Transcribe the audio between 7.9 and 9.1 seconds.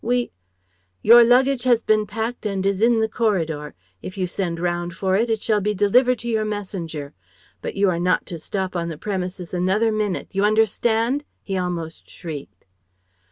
not to stop on the